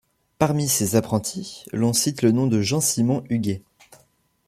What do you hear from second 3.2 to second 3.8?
Huguet.